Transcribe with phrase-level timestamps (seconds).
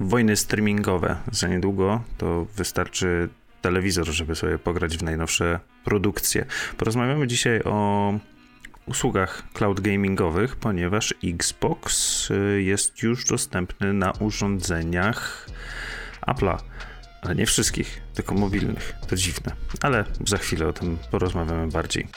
[0.00, 1.16] wojny streamingowe.
[1.32, 3.28] Za niedługo to wystarczy
[3.62, 6.44] telewizor, żeby sobie pograć w najnowsze produkcje.
[6.76, 8.14] Porozmawiamy dzisiaj o
[8.86, 15.48] usługach cloud gamingowych, ponieważ Xbox y, jest już dostępny na urządzeniach
[16.26, 16.58] Apple'a.
[17.22, 18.94] Ale nie wszystkich, tylko mobilnych.
[19.08, 19.52] To dziwne.
[19.82, 22.08] Ale za chwilę o tym porozmawiamy bardziej.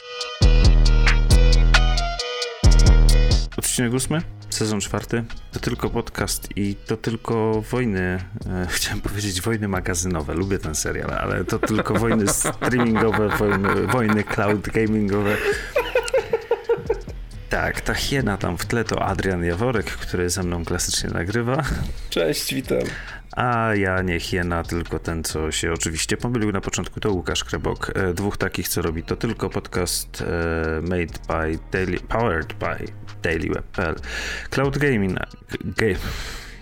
[3.59, 5.23] Odcinek ósmy, sezon czwarty.
[5.51, 7.99] To tylko podcast i to tylko wojny,
[8.45, 10.33] e, chciałem powiedzieć wojny magazynowe.
[10.33, 15.37] Lubię ten serial, ale to tylko wojny streamingowe, wojny, wojny cloud gamingowe.
[17.49, 21.63] Tak, ta hiena tam w tle to Adrian Jaworek, który ze mną klasycznie nagrywa.
[22.09, 22.79] Cześć, witam.
[23.31, 27.91] A ja nie hiena, tylko ten, co się oczywiście pomylił na początku, to Łukasz Krebok.
[27.95, 30.25] E, dwóch takich, co robi to tylko podcast e,
[30.81, 32.85] made by daily, powered by
[33.21, 33.95] dailyweb.pl.
[34.49, 35.19] Cloud Gaming.
[35.77, 35.99] Game.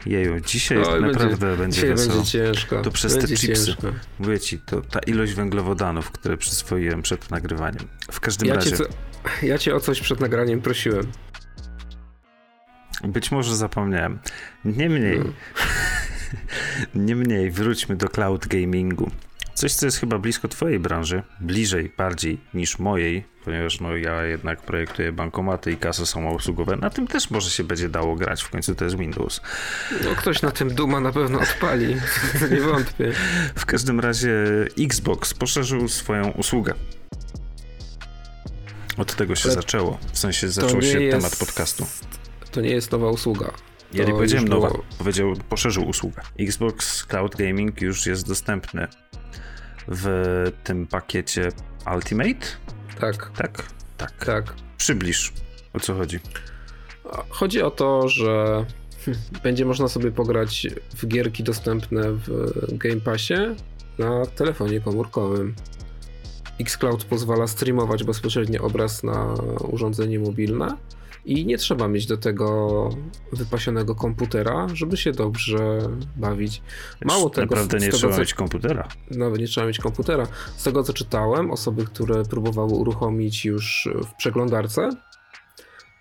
[0.08, 2.16] Jeju, dzisiaj Oj, naprawdę będzie, będzie wesoło.
[2.16, 2.82] będzie ciężko.
[2.82, 3.66] To przez będzie te chipsy.
[3.66, 3.88] Ciężko.
[4.20, 7.88] Mówię ci, to ta ilość węglowodanów, które przyswoiłem przed nagrywaniem.
[8.12, 8.72] W każdym ja razie...
[8.72, 8.84] Cię co,
[9.44, 11.12] ja cię o coś przed nagraniem prosiłem.
[13.04, 14.20] Być może zapomniałem.
[14.66, 15.18] Niemniej...
[15.18, 15.34] Hmm.
[16.96, 19.12] Niemniej, wróćmy do cloud gamingu.
[19.58, 24.62] Coś, co jest chyba blisko twojej branży, bliżej bardziej niż mojej, ponieważ no, ja jednak
[24.62, 26.76] projektuję bankomaty i kasy samoobsługowe.
[26.76, 29.42] Na tym też może się będzie dało grać, w końcu to jest Windows.
[30.04, 31.96] No ktoś na tym Duma na pewno odpali,
[32.52, 33.12] nie wątpię.
[33.56, 34.34] W każdym razie
[34.80, 36.74] Xbox poszerzył swoją usługę.
[38.98, 41.18] Od tego się Ale zaczęło, w sensie zaczął się jest...
[41.18, 41.88] temat podcastu.
[42.52, 43.52] To nie jest nowa usługa.
[43.94, 44.84] Ja nie powiedziałem nowa, było...
[44.98, 46.22] powiedział poszerzył usługę.
[46.40, 48.88] Xbox Cloud Gaming już jest dostępny
[49.88, 51.50] w tym pakiecie
[51.96, 52.48] Ultimate?
[53.00, 53.32] Tak.
[53.38, 53.64] Tak?
[53.98, 54.26] Tak.
[54.26, 54.54] Tak.
[54.78, 55.34] Przybliż,
[55.74, 56.20] o co chodzi?
[57.30, 58.66] Chodzi o to, że
[59.44, 62.30] będzie można sobie pograć w gierki dostępne w
[62.78, 63.34] Game Passie
[64.00, 65.56] na telefonie komórkowym.
[66.60, 69.34] Xcloud pozwala streamować bezpośrednio obraz na
[69.72, 70.78] urządzenie mobilne
[71.28, 72.90] i nie trzeba mieć do tego
[73.32, 75.80] wypasionego komputera, żeby się dobrze
[76.16, 76.62] bawić.
[77.06, 77.56] Mało tego.
[77.56, 78.88] Naprawdę nie trzeba co, mieć komputera.
[79.12, 80.28] Nawet nie trzeba mieć komputera.
[80.58, 84.90] Z tego co czytałem, osoby, które próbowały uruchomić już w przeglądarce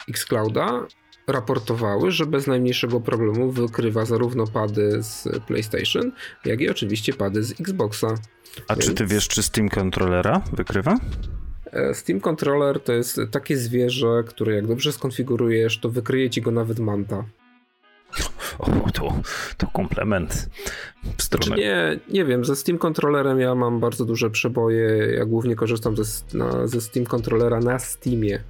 [0.08, 0.86] Xclouda,
[1.26, 6.12] raportowały, że bez najmniejszego problemu wykrywa zarówno pady z PlayStation,
[6.44, 8.14] jak i oczywiście pady z Xboxa.
[8.68, 8.86] A Więc...
[8.86, 10.96] czy ty wiesz, czy Steam Controllera wykrywa?
[11.72, 16.50] E, Steam Controller to jest takie zwierzę, które jak dobrze skonfigurujesz, to wykryje ci go
[16.50, 17.24] nawet manta.
[18.58, 19.20] O, to,
[19.56, 20.48] to komplement.
[21.18, 25.14] Znaczy nie, nie wiem, ze Steam Controllerem ja mam bardzo duże przeboje.
[25.14, 26.02] Ja głównie korzystam ze,
[26.38, 28.40] na, ze Steam Controllera na Steamie,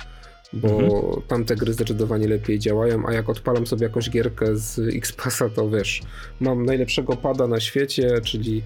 [0.52, 1.22] bo mhm.
[1.28, 6.02] tamte gry zdecydowanie lepiej działają, a jak odpalam sobie jakąś gierkę z Xpassa, to wiesz,
[6.40, 8.62] mam najlepszego pada na świecie, czyli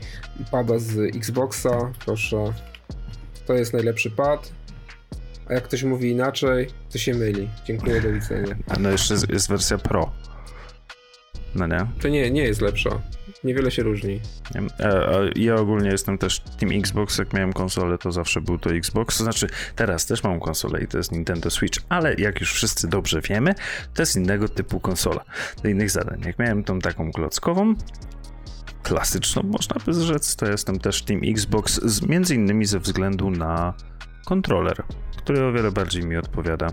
[0.50, 2.52] pada z Xboxa, proszę,
[3.50, 4.52] to jest najlepszy pad,
[5.48, 7.48] a jak ktoś mówi inaczej, to się myli.
[7.64, 8.56] Dziękuję, do widzenia.
[8.68, 10.12] A no jeszcze jest wersja Pro.
[11.54, 11.86] No nie?
[12.02, 12.90] To nie, nie jest lepsza.
[13.44, 14.20] Niewiele się różni.
[14.80, 19.18] E, ja ogólnie jestem też Team Xbox, jak miałem konsolę, to zawsze był to Xbox.
[19.18, 19.46] To znaczy,
[19.76, 23.54] teraz też mam konsolę i to jest Nintendo Switch, ale jak już wszyscy dobrze wiemy,
[23.94, 25.24] to jest innego typu konsola.
[25.62, 26.22] Do innych zadań.
[26.26, 27.74] Jak miałem tą taką klockową,
[28.82, 33.74] klasyczną, można by rzec, to jestem też Team Xbox, z, między innymi ze względu na
[34.26, 34.82] kontroler,
[35.16, 36.66] który o wiele bardziej mi odpowiada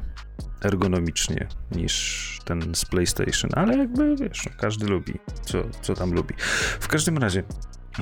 [0.64, 6.36] ergonomicznie niż ten z PlayStation, ale jakby wiesz, no, każdy lubi, co, co tam lubi.
[6.80, 7.44] W każdym razie,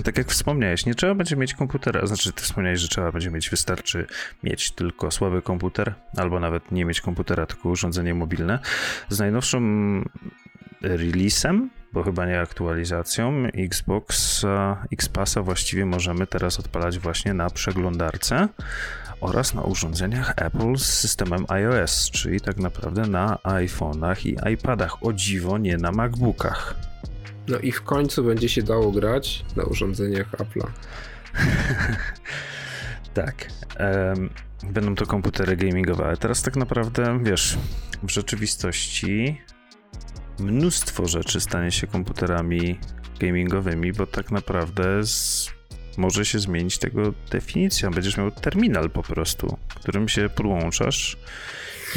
[0.04, 3.50] tak jak wspomniałeś, nie trzeba będzie mieć komputera, znaczy ty wspomniałeś, że trzeba będzie mieć,
[3.50, 4.08] wystarczy
[4.44, 8.60] mieć tylko słaby komputer, albo nawet nie mieć komputera, tylko urządzenie mobilne.
[9.10, 10.06] Z najnowszym
[10.82, 14.42] releasem bo chyba nie aktualizacją, Xbox
[14.92, 18.48] Xpassa właściwie możemy teraz odpalać właśnie na przeglądarce
[19.22, 25.04] oraz na urządzeniach Apple z systemem iOS, czyli tak naprawdę na iPhone'ach i iPadach.
[25.04, 26.76] O dziwo, nie na MacBookach.
[27.48, 30.68] No i w końcu będzie się dało grać na urządzeniach Apple'a.
[33.14, 33.48] tak.
[33.80, 34.30] Um,
[34.64, 37.58] będą to komputery gamingowe, ale teraz tak naprawdę, wiesz,
[38.03, 39.41] w rzeczywistości
[40.40, 42.79] mnóstwo rzeczy stanie się komputerami
[43.20, 45.49] gamingowymi, bo tak naprawdę z...
[45.97, 47.90] może się zmienić tego definicja.
[47.90, 51.17] Będziesz miał terminal po prostu, którym się podłączasz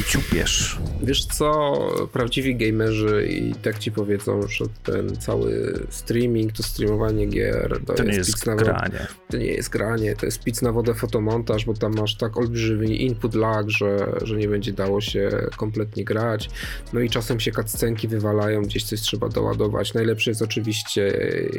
[0.03, 0.77] ciupiesz.
[1.03, 1.73] Wiesz co,
[2.13, 8.03] prawdziwi gamerzy i tak ci powiedzą, że ten cały streaming, to streamowanie gier to, to
[8.03, 9.07] jest, nie jest granie.
[9.29, 13.05] To nie jest granie, to jest pic na wodę fotomontaż, bo tam masz tak olbrzymi
[13.05, 16.49] input lag, że, że nie będzie dało się kompletnie grać.
[16.93, 19.93] No i czasem się cutscenki wywalają, gdzieś coś trzeba doładować.
[19.93, 21.13] Najlepszy jest oczywiście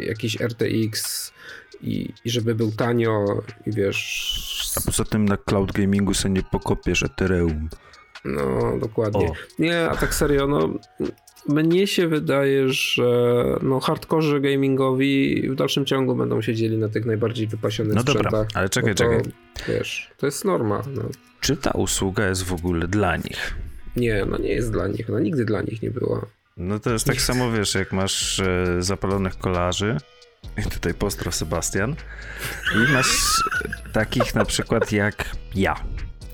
[0.06, 1.32] jakiś RTX
[1.82, 4.72] i, i żeby był tanio i wiesz...
[4.76, 7.68] A poza tym na cloud gamingu sobie nie pokopiesz Ethereum.
[8.24, 9.28] No, dokładnie.
[9.28, 9.32] O.
[9.58, 10.74] Nie, a tak serio, no
[11.48, 17.46] mnie się wydaje, że no hardcore gamingowi w dalszym ciągu będą siedzieli na tych najbardziej
[17.46, 18.32] wypasionych no sprzętach.
[18.32, 19.20] Dobra, ale czekaj, to, czekaj.
[19.68, 20.82] Wiesz, to jest norma.
[20.94, 21.02] No.
[21.40, 23.54] Czy ta usługa jest w ogóle dla nich?
[23.96, 25.08] Nie, no nie jest dla nich.
[25.08, 26.26] No nigdy dla nich nie była.
[26.56, 29.96] No to jest tak samo, wiesz, jak masz e, zapalonych kolarzy,
[30.58, 31.94] i tutaj pozdro Sebastian,
[32.74, 33.16] i masz
[33.92, 35.24] takich na przykład jak
[35.54, 35.74] ja,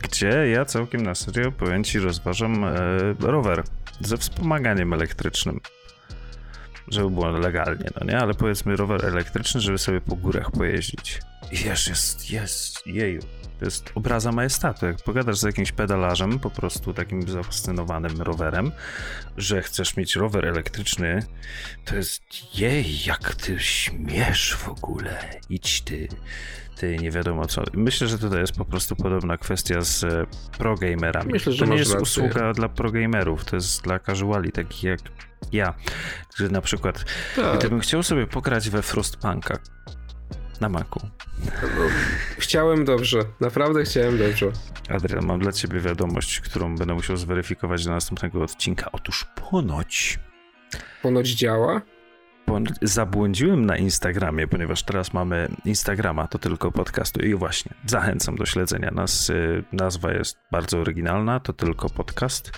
[0.02, 2.78] gdzie ja całkiem na serio, powiem ci, rozważam e,
[3.20, 3.62] rower
[4.00, 5.60] ze wspomaganiem elektrycznym.
[6.88, 8.18] Żeby było legalnie, no nie?
[8.18, 11.20] Ale powiedzmy rower elektryczny, żeby sobie po górach pojeździć.
[11.52, 13.20] I jest, jest, jeju.
[13.58, 14.86] To jest obraza majestatu.
[14.86, 18.72] Jak pogadasz z jakimś pedalarzem, po prostu takim zafascynowanym rowerem,
[19.36, 21.22] że chcesz mieć rower elektryczny,
[21.84, 22.22] to jest
[22.58, 25.30] jej, jak ty śmiesz w ogóle.
[25.50, 26.08] Idź ty,
[26.76, 27.62] ty nie wiadomo co.
[27.74, 30.26] Myślę, że tutaj jest po prostu podobna kwestia z e,
[30.58, 31.32] progamerami.
[31.32, 32.02] Myślę, że to nie jest rację.
[32.02, 35.00] usługa dla progamerów, to jest dla casuali, takich jak
[35.52, 35.74] ja,
[36.36, 37.04] że na przykład
[37.36, 37.58] tak.
[37.58, 39.58] gdybym chciał sobie pograć we Frostpunka,
[40.60, 41.00] na Macu.
[42.38, 44.52] Chciałem dobrze, naprawdę chciałem dobrze.
[44.88, 48.92] Adrian, mam dla ciebie wiadomość, którą będę musiał zweryfikować do następnego odcinka.
[48.92, 50.18] Otóż ponoć.
[51.02, 51.82] Ponoć działa?
[52.82, 57.20] zabłądziłem na Instagramie, ponieważ teraz mamy Instagrama, to tylko podcastu.
[57.20, 59.30] I właśnie, zachęcam do śledzenia nas.
[59.30, 62.52] Y, nazwa jest bardzo oryginalna, to tylko podcast.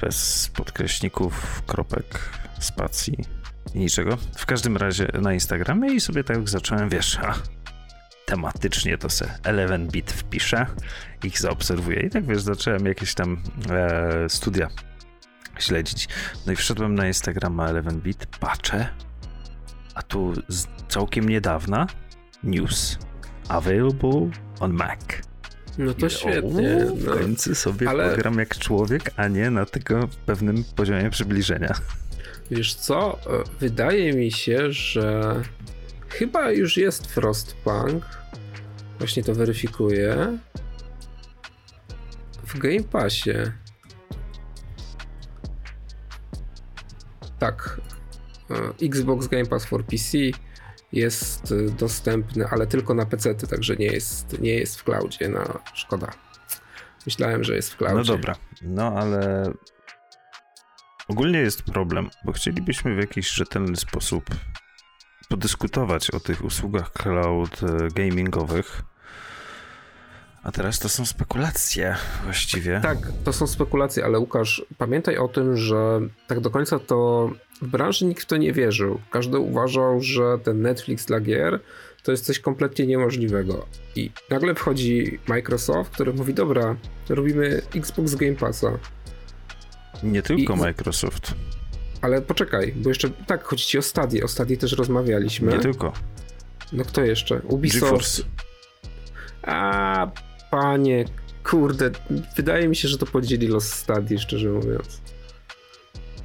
[0.00, 3.39] Bez podkreśników, kropek, spacji
[3.74, 4.16] niczego.
[4.36, 7.34] W każdym razie na Instagramie i sobie tak zacząłem, wiesz, a
[8.26, 10.66] tematycznie to se 11-bit wpiszę,
[11.24, 14.68] ich zaobserwuję i tak wiesz, zacząłem jakieś tam e, studia
[15.58, 16.08] śledzić.
[16.46, 18.88] No i wszedłem na Instagrama 11-bit, patrzę,
[19.94, 21.86] a tu z całkiem niedawna
[22.42, 22.98] news
[23.48, 24.30] available
[24.60, 25.00] on Mac.
[25.78, 26.86] No to I, świetnie.
[26.92, 27.12] O, w no.
[27.12, 28.10] końcu sobie Ale...
[28.10, 31.74] pogram jak człowiek, a nie na tego pewnym poziomie przybliżenia.
[32.50, 33.18] Wiesz co?
[33.18, 35.34] E, wydaje mi się, że
[36.08, 38.04] chyba już jest Frostpunk.
[38.98, 40.38] Właśnie to weryfikuję.
[42.44, 43.34] W Game Passie.
[47.38, 47.80] Tak.
[48.50, 50.18] E, Xbox Game Pass for PC
[50.92, 55.28] jest e, dostępny, ale tylko na PC, także nie jest, nie jest w cloudzie.
[55.28, 56.10] No, szkoda.
[57.06, 57.94] Myślałem, że jest w cloudzie.
[57.96, 59.52] No dobra, no ale
[61.10, 64.24] Ogólnie jest problem, bo chcielibyśmy w jakiś rzetelny sposób
[65.28, 68.82] podyskutować o tych usługach cloud e, gamingowych.
[70.42, 72.80] A teraz to są spekulacje właściwie.
[72.82, 77.30] Tak, to są spekulacje, ale Łukasz, pamiętaj o tym, że tak do końca to
[77.62, 79.00] w branży nikt w to nie wierzył.
[79.10, 81.60] Każdy uważał, że ten Netflix dla gier
[82.02, 83.66] to jest coś kompletnie niemożliwego.
[83.96, 86.76] I nagle wchodzi Microsoft, który mówi: Dobra,
[87.08, 88.78] robimy Xbox Game Passa.
[90.02, 90.56] Nie tylko I...
[90.56, 91.34] Microsoft.
[92.00, 94.24] Ale poczekaj, bo jeszcze tak, chodzi ci o Stadię.
[94.24, 95.52] O Stadii też rozmawialiśmy.
[95.52, 95.92] Nie tylko.
[96.72, 97.40] No kto jeszcze?
[97.40, 97.82] Ubisoft.
[97.82, 98.22] GeForce.
[99.42, 100.10] A,
[100.50, 101.04] panie,
[101.44, 101.90] kurde,
[102.36, 105.00] wydaje mi się, że to podzieli los Stadii, szczerze mówiąc.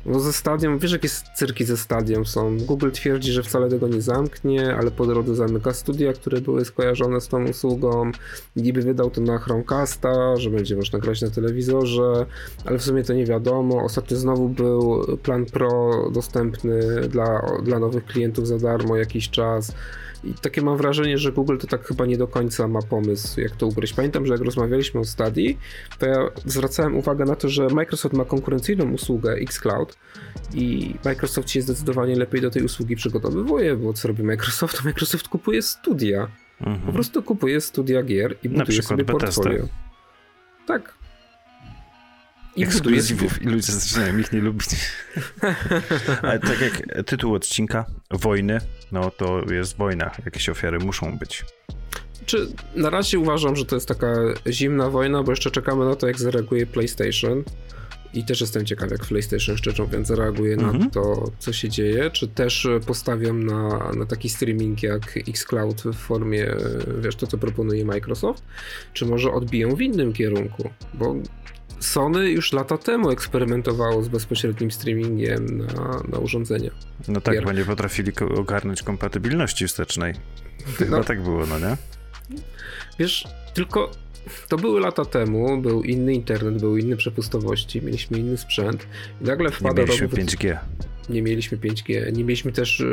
[0.05, 2.57] No ze stadium, wiesz jakie cyrki ze stadium są.
[2.57, 7.21] Google twierdzi, że wcale tego nie zamknie, ale po drodze zamyka studia, które były skojarzone
[7.21, 8.11] z tą usługą.
[8.55, 12.25] Niby wydał to na Chromecasta, że będzie można grać na telewizorze,
[12.65, 13.83] ale w sumie to nie wiadomo.
[13.83, 19.71] Ostatnio znowu był plan Pro dostępny dla, dla nowych klientów za darmo jakiś czas.
[20.25, 23.55] I takie mam wrażenie, że Google to tak chyba nie do końca ma pomysł, jak
[23.55, 23.93] to ugryźć.
[23.93, 25.55] Pamiętam, że jak rozmawialiśmy o Study,
[25.99, 29.97] to ja zwracałem uwagę na to, że Microsoft ma konkurencyjną usługę xCloud
[30.53, 34.83] i Microsoft się zdecydowanie lepiej do tej usługi przygotowywuje, bo co robi Microsoft?
[34.83, 36.27] Microsoft kupuje studia.
[36.61, 36.81] Mhm.
[36.81, 39.67] Po prostu kupuje studia gier i buduje sobie portfolio.
[40.67, 40.93] Tak,
[42.55, 44.69] i ekskluzywów i ludzie zaczynają ich nie lubić.
[46.21, 48.61] Ale tak jak tytuł odcinka, wojny,
[48.91, 51.45] no to jest wojna, jakieś ofiary muszą być.
[52.25, 54.15] Czy na razie uważam, że to jest taka
[54.47, 57.43] zimna wojna, bo jeszcze czekamy na to, jak zareaguje PlayStation.
[58.13, 60.79] I też jestem ciekaw, jak PlayStation szczerze mówiąc zareaguje mhm.
[60.79, 62.11] na to, co się dzieje.
[62.11, 66.55] Czy też postawią na, na taki streaming jak Xcloud w formie,
[67.01, 68.43] wiesz, to co proponuje Microsoft,
[68.93, 70.69] czy może odbiją w innym kierunku?
[70.93, 71.15] Bo
[71.79, 76.71] Sony już lata temu eksperymentowało z bezpośrednim streamingiem na, na urządzenia.
[77.07, 77.43] No tak, gier.
[77.43, 80.13] bo nie potrafili ogarnąć kompatybilności wstecznej.
[80.77, 81.03] Chyba no.
[81.03, 81.77] tak było, no nie?
[82.99, 83.91] Wiesz, tylko
[84.47, 88.87] to były lata temu, był inny internet, były inne przepustowości, mieliśmy inny sprzęt
[89.21, 89.81] i nagle wpada...
[89.81, 90.57] Nie mieliśmy 5G.
[91.09, 92.83] Nie mieliśmy 5G, nie mieliśmy też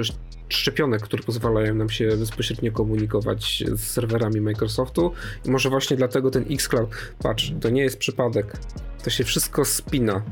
[0.49, 5.13] szczepionek, które pozwalają nam się bezpośrednio komunikować z serwerami Microsoftu
[5.45, 6.91] i może właśnie dlatego ten xCloud,
[7.23, 8.53] patrz, to nie jest przypadek,
[9.05, 10.23] to się wszystko spina.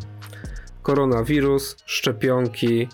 [0.83, 2.89] Koronawirus, szczepionki,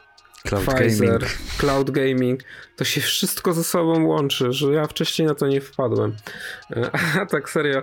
[0.47, 1.57] Cloud Pfizer, gaming.
[1.59, 2.41] cloud gaming,
[2.77, 6.17] to się wszystko ze sobą łączy, że ja wcześniej na to nie wpadłem.
[7.21, 7.83] A tak serio,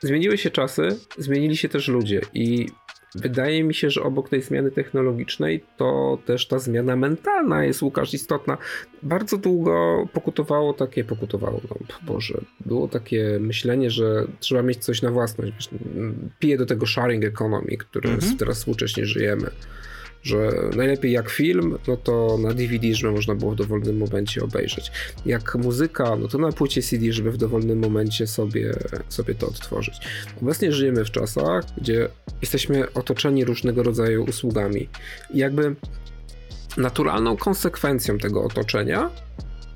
[0.00, 0.88] zmieniły się czasy,
[1.18, 2.68] zmienili się też ludzie i
[3.14, 8.14] Wydaje mi się, że obok tej zmiany technologicznej, to też ta zmiana mentalna jest, Łukasz,
[8.14, 8.58] istotna.
[9.02, 15.10] Bardzo długo pokutowało takie, pokutowało, no Boże, było takie myślenie, że trzeba mieć coś na
[15.10, 15.70] własność.
[16.38, 18.36] Piję do tego sharing economy, który mhm.
[18.36, 19.50] teraz współcześnie żyjemy
[20.22, 24.92] że najlepiej jak film, no to na DVD, żeby można było w dowolnym momencie obejrzeć.
[25.26, 28.74] Jak muzyka, no to na płycie CD, żeby w dowolnym momencie sobie,
[29.08, 29.94] sobie to odtworzyć.
[30.42, 32.08] Obecnie żyjemy w czasach, gdzie
[32.42, 34.88] jesteśmy otoczeni różnego rodzaju usługami.
[35.34, 35.74] I jakby
[36.76, 39.10] naturalną konsekwencją tego otoczenia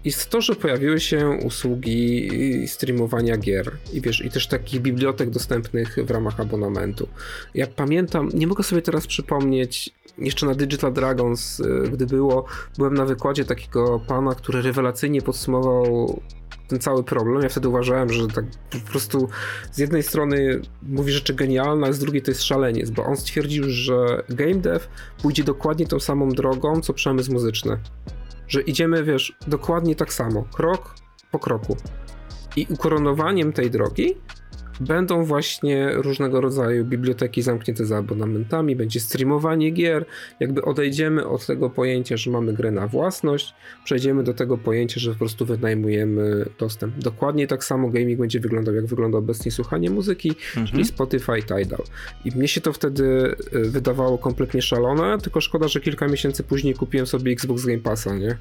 [0.05, 2.31] jest to, że pojawiły się usługi
[2.69, 7.09] streamowania gier i wiesz, i też takich bibliotek dostępnych w ramach abonamentu.
[7.55, 12.45] Ja pamiętam, nie mogę sobie teraz przypomnieć, jeszcze na Digital Dragons, y, gdy było,
[12.79, 16.21] byłem na wykładzie takiego pana, który rewelacyjnie podsumował
[16.69, 17.43] ten cały problem.
[17.43, 19.29] Ja wtedy uważałem, że tak po prostu
[19.73, 23.65] z jednej strony mówi rzeczy genialne, a z drugiej to jest szaleniec, bo on stwierdził,
[23.67, 24.87] że game dev
[25.23, 27.79] pójdzie dokładnie tą samą drogą, co przemysł muzyczny
[28.53, 30.95] że idziemy, wiesz, dokładnie tak samo, krok
[31.31, 31.77] po kroku.
[32.57, 34.17] I ukoronowaniem tej drogi
[34.81, 40.07] będą właśnie różnego rodzaju biblioteki zamknięte za abonamentami, będzie streamowanie gier,
[40.41, 45.13] jakby odejdziemy od tego pojęcia, że mamy grę na własność, przejdziemy do tego pojęcia, że
[45.13, 46.99] po prostu wynajmujemy dostęp.
[46.99, 50.67] Dokładnie tak samo gaming będzie wyglądał, jak wygląda obecnie słuchanie muzyki, mhm.
[50.67, 51.83] czyli Spotify, Tidal.
[52.25, 56.75] I mnie się to wtedy y, wydawało kompletnie szalone, tylko szkoda, że kilka miesięcy później
[56.75, 58.39] kupiłem sobie Xbox Game Passa, nie?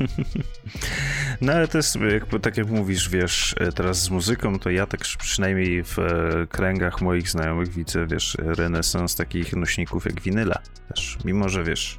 [1.40, 1.98] No ale to jest,
[2.42, 7.00] tak jak mówisz, wiesz, e, teraz z muzyką, to ja tak przynajmniej w e, kręgach
[7.00, 11.98] moich znajomych widzę, wiesz, renesans takich nośników jak winyla też, mimo że wiesz,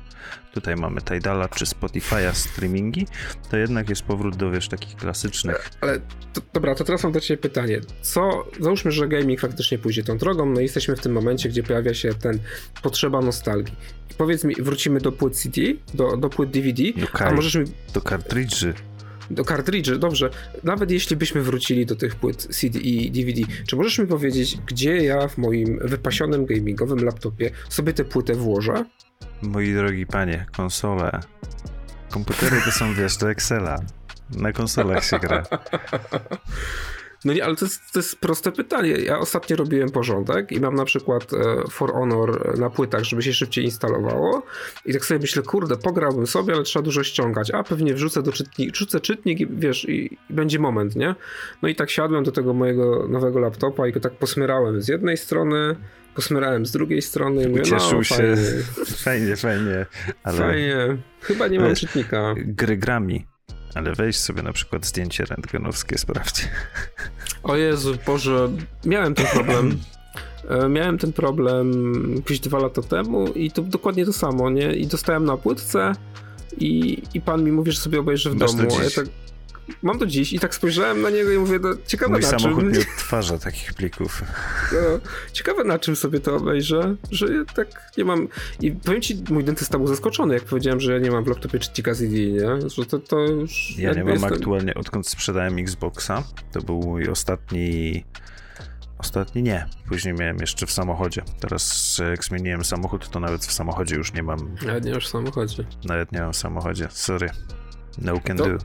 [0.53, 3.07] tutaj mamy Tidala czy Spotify'a streamingi,
[3.49, 5.69] to jednak jest powrót do, wiesz, takich klasycznych.
[5.81, 5.99] Ale,
[6.33, 7.81] to, dobra, to teraz mam do ciebie pytanie.
[8.01, 11.63] Co, załóżmy, że gaming faktycznie pójdzie tą drogą, no i jesteśmy w tym momencie, gdzie
[11.63, 12.39] pojawia się ten
[12.81, 13.75] potrzeba nostalgii.
[14.11, 15.61] I powiedz mi, wrócimy do płyt CD,
[15.93, 17.27] do, do płyt DVD, okay.
[17.27, 17.65] a możesz mi...
[17.93, 18.73] Do kartridży
[19.31, 20.29] do kartridży, dobrze.
[20.63, 24.97] Nawet jeśli byśmy wrócili do tych płyt CD i DVD, czy możesz mi powiedzieć, gdzie
[24.97, 28.85] ja w moim wypasionym gamingowym laptopie sobie tę płytę włożę?
[29.41, 31.19] Moi drogi panie, konsole.
[32.09, 33.79] Komputery to są, wiesz, do Excela.
[34.37, 35.43] Na konsolach się gra.
[37.25, 38.89] No nie, ale to jest, to jest proste pytanie.
[38.89, 41.37] Ja ostatnio robiłem porządek i mam na przykład e,
[41.69, 44.43] For Honor na płytach, żeby się szybciej instalowało.
[44.85, 47.51] I tak sobie myślę, kurde, pograłbym sobie, ale trzeba dużo ściągać.
[47.51, 51.15] A pewnie wrzucę do czytnik, wrzucę czytnik i wiesz, i, i będzie moment, nie?
[51.61, 55.17] No i tak siadłem do tego mojego nowego laptopa i go tak posmyrałem z jednej
[55.17, 55.75] strony,
[56.15, 57.49] posmyrałem z drugiej strony.
[57.49, 58.15] Mówię, Ucieszył no, się.
[58.15, 58.35] Fajnie,
[59.05, 59.35] fajnie.
[59.35, 59.85] fajnie
[60.23, 60.37] ale...
[60.37, 60.97] Fajnie.
[61.21, 62.35] Chyba nie mam czytnika.
[62.37, 63.25] Gry grami.
[63.75, 66.47] Ale weź sobie na przykład zdjęcie rentgenowskie, sprawdź.
[67.43, 68.49] O Jezu, Boże,
[68.85, 69.71] miałem ten problem.
[70.49, 71.71] E, miałem ten problem
[72.15, 74.73] jakieś dwa lata temu i to dokładnie to samo, nie?
[74.73, 75.93] I dostałem na płytce
[76.57, 78.69] i, i pan mi mówi, że sobie obejrzę w Masz domu.
[78.83, 79.05] Ja tak,
[79.83, 82.63] mam to dziś i tak spojrzałem na niego i mówię, no, ciekawe Mój na samochód
[82.63, 82.71] czym.
[82.71, 84.23] nie odtwarza takich plików.
[84.71, 84.99] No,
[85.33, 88.27] ciekawe na czym sobie to obejrzę, że ja tak nie mam...
[88.61, 91.59] I powiem ci, mój dentysta był zaskoczony, jak powiedziałem, że ja nie mam w laptopie
[91.59, 92.69] czytnika CD, nie?
[92.69, 93.77] Że to, to już...
[93.77, 94.33] Ja nie mam jestem...
[94.33, 98.03] aktualnie, odkąd sprzedałem Xboxa, to był mój ostatni...
[98.97, 99.65] Ostatni nie.
[99.87, 101.21] Później miałem jeszcze w samochodzie.
[101.39, 104.55] Teraz jak zmieniłem samochód, to nawet w samochodzie już nie mam.
[104.65, 105.63] Nawet nie masz w samochodzie.
[105.85, 106.87] Nawet nie mam w samochodzie.
[106.91, 107.29] Sorry.
[107.97, 108.57] No can to, do.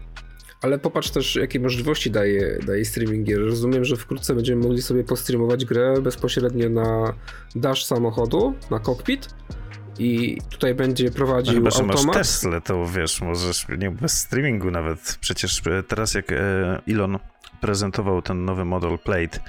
[0.66, 3.40] Ale popatrz też, jakie możliwości daje, daje streaming gier.
[3.40, 7.14] Rozumiem, że wkrótce będziemy mogli sobie postreamować grę bezpośrednio na
[7.54, 9.28] dash samochodu, na cockpit
[9.98, 12.06] i tutaj będzie prowadził no chyba, automat.
[12.06, 15.18] masz Tesla, to wiesz, możesz, nie bez streamingu nawet.
[15.20, 16.36] Przecież e, teraz jak e,
[16.88, 17.18] Elon
[17.60, 19.40] prezentował ten nowy model Plate,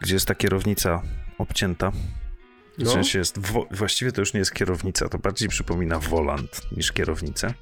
[0.00, 1.02] gdzie jest ta kierownica
[1.38, 1.90] obcięta,
[2.78, 2.90] w no.
[2.90, 3.38] sensie jest,
[3.70, 7.54] właściwie to już nie jest kierownica, to bardziej przypomina volant niż kierownicę.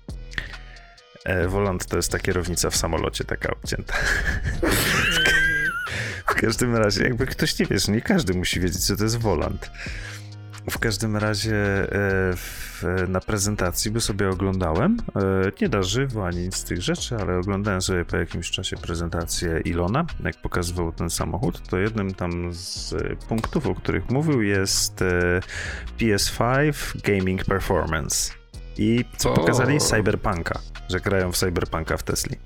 [1.25, 3.95] E, Volant to jest ta kierownica w samolocie, taka obcięta.
[6.27, 9.71] W każdym razie, jakby ktoś nie wie, nie każdy musi wiedzieć, co to jest wolant.
[10.71, 11.89] W każdym razie e,
[12.37, 17.17] w, na prezentacji, bo sobie oglądałem, e, nie da żywo ani nic z tych rzeczy,
[17.17, 22.53] ale oglądałem sobie po jakimś czasie prezentację Ilona, jak pokazywał ten samochód, to jednym tam
[22.53, 22.95] z
[23.29, 25.41] punktów, o których mówił jest e,
[25.99, 26.73] PS5
[27.05, 28.38] Gaming Performance.
[28.78, 29.80] I co pokazali?
[29.80, 32.37] Cyberpunka, że grają w Cyberpunka w Tesli.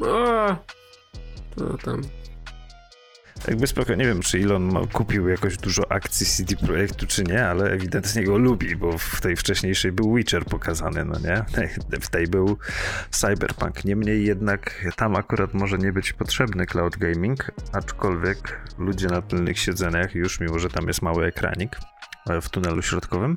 [0.00, 0.56] A,
[1.56, 2.02] to tam
[3.48, 7.46] jakby spokojnie, nie wiem, czy Elon ma, kupił jakoś dużo akcji CD Projektu, czy nie,
[7.46, 11.44] ale ewidentnie go lubi, bo w tej wcześniejszej był Witcher pokazany, no nie?
[12.06, 12.58] W tej był
[13.10, 13.84] Cyberpunk.
[13.84, 20.14] Niemniej jednak tam akurat może nie być potrzebny cloud gaming, aczkolwiek ludzie na tylnych siedzeniach
[20.14, 21.78] już, mimo że tam jest mały ekranik
[22.30, 23.36] e, w tunelu środkowym,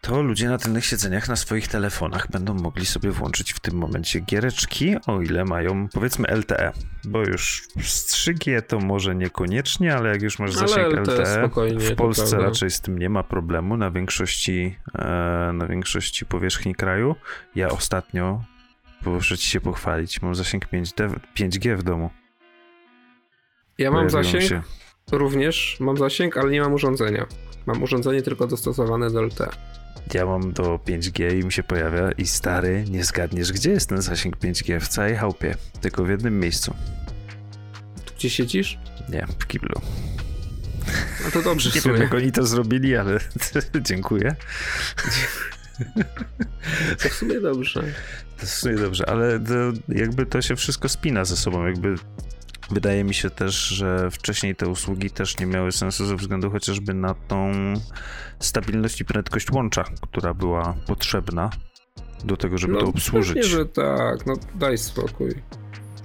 [0.00, 4.20] to ludzie na tylnych siedzeniach na swoich telefonach będą mogli sobie włączyć w tym momencie
[4.20, 6.72] giereczki, o ile mają powiedzmy LTE,
[7.04, 11.94] bo już z 3G to może niekoniecznie, ale jak już masz zasięg LTE, LTE w
[11.96, 17.16] Polsce raczej z tym nie ma problemu na większości, e, na większości powierzchni kraju.
[17.54, 18.44] Ja ostatnio,
[19.06, 22.10] muszę ci się pochwalić, mam zasięg 5D, 5G w domu.
[23.78, 24.62] Ja mam zasięg, się.
[25.12, 27.26] również mam zasięg, ale nie mam urządzenia.
[27.66, 29.48] Mam urządzenie tylko dostosowane do LTE.
[30.14, 34.02] Ja mam do 5G i mi się pojawia i stary, nie zgadniesz, gdzie jest ten
[34.02, 36.74] zasięg 5G w całej chałupie, tylko w jednym miejscu.
[38.16, 38.78] Gdzie siedzisz?
[39.08, 39.80] Nie, w kiblu.
[41.24, 41.70] No to dobrze.
[41.74, 43.20] Nie wiem, jak oni to zrobili, ale
[43.88, 44.36] dziękuję.
[47.02, 47.82] To w sumie dobrze.
[48.40, 49.54] To w sumie dobrze, ale to,
[49.88, 51.66] jakby to się wszystko spina ze sobą.
[51.66, 51.94] Jakby
[52.70, 56.94] Wydaje mi się też, że wcześniej te usługi też nie miały sensu ze względu chociażby
[56.94, 57.52] na tą
[58.38, 61.50] stabilność i prędkość łącza, która była potrzebna
[62.24, 63.34] do tego, żeby no, to obsłużyć.
[63.34, 65.34] Pewnie, że tak, no daj spokój.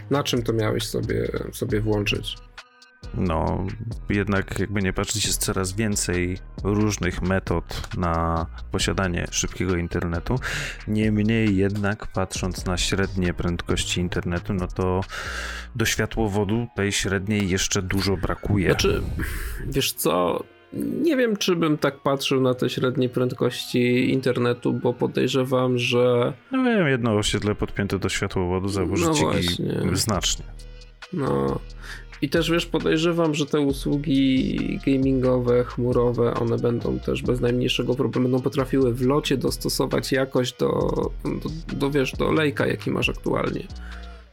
[0.10, 2.38] Na czym to miałeś sobie, sobie włączyć?
[3.14, 3.68] No
[4.10, 10.36] jednak jakby nie patrzeć jest coraz więcej różnych metod na posiadanie szybkiego internetu.
[10.88, 15.02] Niemniej jednak patrząc na średnie prędkości internetu, no to
[15.76, 18.70] do światłowodu tej średniej jeszcze dużo brakuje.
[18.70, 19.02] Znaczy,
[19.68, 20.44] wiesz co,
[21.02, 26.34] nie wiem, czy bym tak patrzył na te średnie prędkości internetu, bo podejrzewam, że.
[26.52, 29.22] No wiem, jedno osiedle podpięte do światłowodu zaburzyć
[29.86, 30.46] no znacznie.
[31.14, 31.60] No,
[32.22, 38.30] i też wiesz, podejrzewam, że te usługi gamingowe, chmurowe, one będą też bez najmniejszego problemu,
[38.30, 40.70] będą potrafiły w locie dostosować jakość do,
[41.24, 43.68] do, do wiesz, do lejka, jaki masz aktualnie.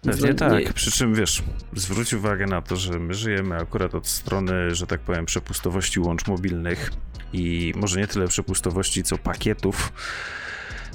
[0.03, 0.73] Pewnie tak, nie...
[0.73, 1.43] przy czym wiesz,
[1.73, 6.27] zwróć uwagę na to, że my żyjemy akurat od strony, że tak powiem, przepustowości łącz
[6.27, 6.93] mobilnych
[7.33, 9.93] i może nie tyle przepustowości, co pakietów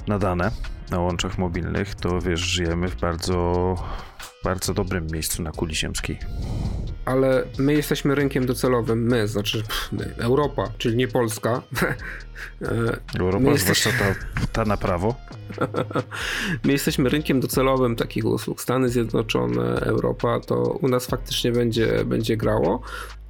[0.06, 0.50] na dane
[0.90, 3.74] na łączach mobilnych, to wiesz, żyjemy w bardzo
[4.48, 6.18] bardzo dobrym miejscu na kuli ziemskiej.
[7.04, 11.62] Ale my jesteśmy rynkiem docelowym, my, znaczy pff, my, Europa, czyli nie Polska.
[12.62, 13.74] E, Europa, jesteśmy...
[13.74, 15.14] zwłaszcza ta, ta na prawo.
[16.64, 18.60] my jesteśmy rynkiem docelowym takich usług.
[18.62, 22.82] Stany Zjednoczone, Europa, to u nas faktycznie będzie, będzie grało,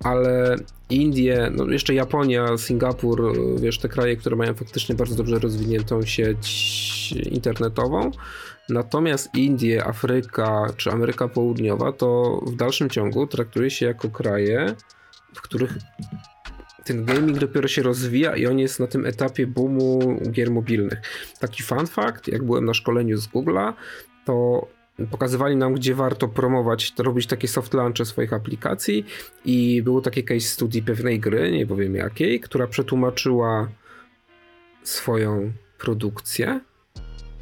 [0.05, 0.57] ale
[0.91, 7.13] Indie, no jeszcze Japonia, Singapur, wiesz, te kraje, które mają faktycznie bardzo dobrze rozwiniętą sieć
[7.13, 8.11] internetową,
[8.69, 14.75] Natomiast Indie, Afryka czy Ameryka Południowa to w dalszym ciągu traktuje się jako kraje,
[15.35, 15.79] w których
[16.85, 20.99] ten gaming dopiero się rozwija i on jest na tym etapie boomu gier mobilnych.
[21.41, 23.73] Taki fun fact, jak byłem na szkoleniu z Google'a,
[24.25, 24.67] to
[25.11, 29.07] pokazywali nam, gdzie warto promować, robić takie soft launchy swoich aplikacji
[29.45, 33.69] i było takie case study pewnej gry, nie powiem jakiej, która przetłumaczyła
[34.83, 36.61] swoją produkcję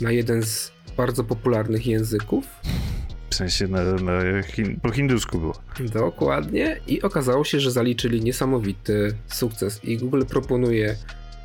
[0.01, 2.47] na jeden z bardzo popularnych języków.
[3.31, 5.55] W sensie na, na hin po hindusku było.
[5.81, 6.81] Dokładnie.
[6.87, 9.85] I okazało się, że zaliczyli niesamowity sukces.
[9.85, 10.97] I Google proponuje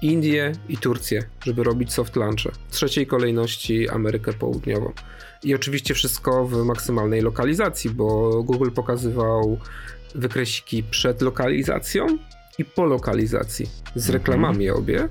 [0.01, 2.51] Indię i Turcję, żeby robić soft launche.
[2.67, 4.91] W trzeciej kolejności Amerykę Południową.
[5.43, 9.59] I oczywiście wszystko w maksymalnej lokalizacji, bo Google pokazywał
[10.15, 12.07] wykresiki przed lokalizacją
[12.57, 14.13] i po lokalizacji z mhm.
[14.13, 15.09] reklamami obie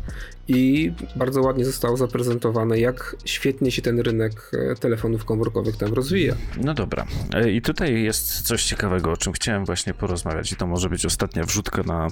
[0.48, 6.35] i bardzo ładnie zostało zaprezentowane, jak świetnie się ten rynek e, telefonów komórkowych tam rozwija.
[6.64, 7.07] No dobra.
[7.35, 11.07] E, I tutaj jest coś ciekawego, o czym chciałem właśnie porozmawiać i to może być
[11.07, 12.09] ostatnia wrzutka na,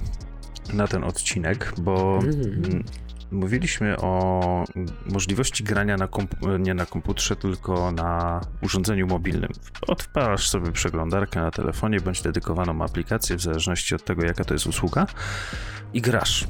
[0.73, 2.83] na ten odcinek, bo mm.
[3.31, 4.63] Mówiliśmy o
[5.05, 6.07] możliwości grania na
[6.59, 9.49] nie na komputerze, tylko na urządzeniu mobilnym.
[9.87, 14.67] Odpalasz sobie przeglądarkę na telefonie bądź dedykowaną aplikację, w zależności od tego, jaka to jest
[14.67, 15.07] usługa
[15.93, 16.47] i grasz.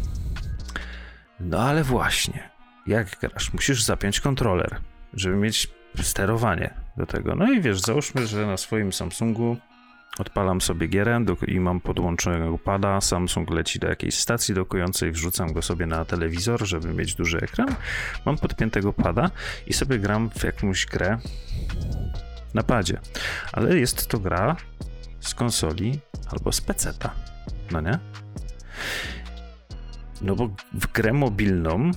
[1.40, 2.50] No ale właśnie,
[2.88, 3.54] jak grasz?
[3.54, 4.78] Musisz zapiąć kontroler,
[5.14, 5.68] żeby mieć
[6.02, 7.36] sterowanie do tego.
[7.36, 9.58] No i wiesz, załóżmy, że na swoim Samsungu
[10.18, 13.02] Odpalam sobie gierę i mam podłączonego pada.
[13.02, 17.76] Samsung leci do jakiejś stacji dokującej, wrzucam go sobie na telewizor, żeby mieć duży ekran.
[18.26, 19.32] Mam podpiętego pada
[19.68, 21.18] i sobie gram w jakąś grę
[22.54, 23.00] na padzie.
[23.52, 24.56] Ale jest to gra
[25.20, 26.00] z konsoli
[26.32, 27.12] albo z peceta.
[27.72, 28.00] No nie?
[30.22, 31.92] No bo w grę mobilną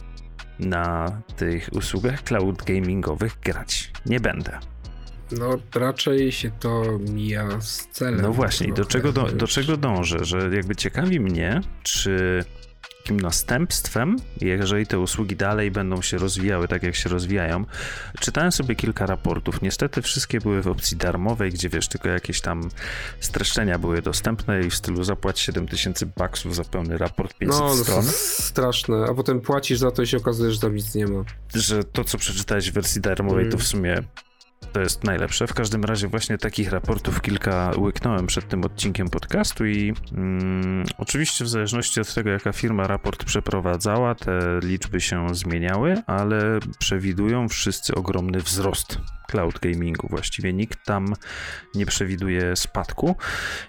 [0.59, 4.72] na tych usługach cloud gamingowych grać nie będę.
[5.39, 8.23] No, raczej się to mija z celem.
[8.23, 10.25] No właśnie, do czego, do, do czego dążę?
[10.25, 12.45] Że jakby ciekawi mnie, czy
[13.03, 17.65] takim następstwem, jeżeli te usługi dalej będą się rozwijały tak, jak się rozwijają.
[18.21, 19.63] Czytałem sobie kilka raportów.
[19.63, 22.69] Niestety wszystkie były w opcji darmowej, gdzie wiesz, tylko jakieś tam
[23.21, 28.05] streszczenia były dostępne i w stylu zapłać 7000 baksów za pełny raport 500 no, stron.
[28.05, 31.25] straszne, a potem płacisz za to i się okazuje, że tam nic nie ma.
[31.55, 33.53] Że to, co przeczytałeś w wersji darmowej, mm.
[33.53, 34.03] to w sumie
[34.73, 35.47] to jest najlepsze.
[35.47, 41.45] W każdym razie właśnie takich raportów kilka łyknąłem przed tym odcinkiem podcastu i mm, oczywiście
[41.45, 47.95] w zależności od tego, jaka firma raport przeprowadzała, te liczby się zmieniały, ale przewidują wszyscy
[47.95, 50.09] ogromny wzrost cloud gamingu.
[50.11, 51.07] Właściwie nikt tam
[51.75, 53.17] nie przewiduje spadku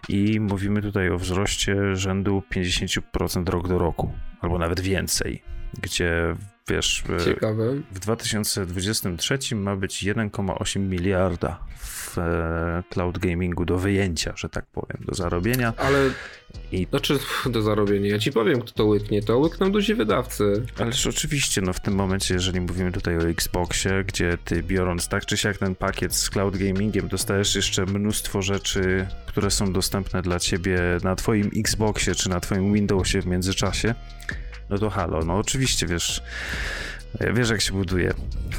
[0.09, 5.43] i mówimy tutaj o wzroście rzędu 50% rok do roku, albo nawet więcej,
[5.81, 6.35] gdzie
[6.69, 7.73] wiesz, Ciekawe.
[7.91, 14.97] w 2023 ma być 1,8 miliarda w e, cloud gamingu do wyjęcia, że tak powiem,
[15.05, 15.73] do zarobienia.
[15.77, 16.09] Ale
[16.71, 16.87] i...
[16.89, 18.09] Znaczy do zarobienia.
[18.09, 19.21] Ja ci powiem, kto to łyknie.
[19.21, 20.65] To łykną duzi wydawcy.
[20.79, 25.25] Ależ oczywiście, no w tym momencie, jeżeli mówimy tutaj o Xboxie, gdzie ty biorąc tak
[25.25, 30.39] czy siak ten pakiet z cloud gamingiem, dostajesz jeszcze mnóstwo rzeczy, które są dostępne dla
[30.39, 33.95] ciebie na twoim Xboxie czy na twoim Windowsie w międzyczasie,
[34.73, 36.23] no to halo, no oczywiście, wiesz,
[37.33, 38.13] wiesz jak się buduje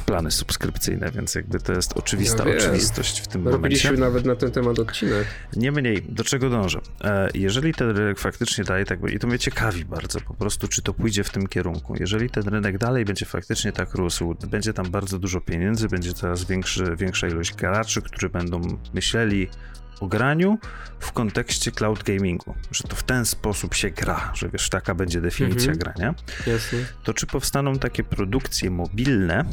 [0.05, 3.89] plany subskrypcyjne, więc jakby to jest oczywista ja oczywistość w tym Robiliśmy momencie.
[3.89, 5.25] Robiliśmy nawet na ten temat odcinek.
[5.55, 6.79] Niemniej, do czego dążę?
[7.03, 10.81] E, jeżeli ten rynek faktycznie daje tak, i to mnie ciekawi bardzo po prostu, czy
[10.81, 11.95] to pójdzie w tym kierunku.
[11.99, 16.45] Jeżeli ten rynek dalej będzie faktycznie tak rósł, będzie tam bardzo dużo pieniędzy, będzie coraz
[16.45, 18.61] większy, większa ilość graczy, którzy będą
[18.93, 19.47] myśleli
[19.99, 20.57] o graniu
[20.99, 25.21] w kontekście cloud gamingu, że to w ten sposób się gra, że wiesz, taka będzie
[25.21, 25.77] definicja mhm.
[25.77, 26.15] grania,
[26.47, 26.79] Jasne.
[27.03, 29.45] to czy powstaną takie produkcje mobilne,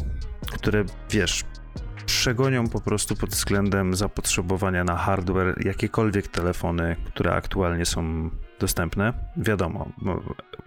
[0.52, 1.44] które wiesz,
[2.06, 9.12] przegonią po prostu pod względem zapotrzebowania na hardware jakiekolwiek telefony, które aktualnie są dostępne.
[9.36, 10.22] Wiadomo, no,